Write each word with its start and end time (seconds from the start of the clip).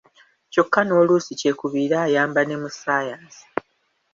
Kyokka 0.51 0.79
nno 0.83 0.93
oluusi 1.01 1.31
kyekubiira 1.39 1.97
ayamba 2.07 2.41
ne 2.45 2.55
mu 2.61 2.69
ssaayansi! 2.73 3.43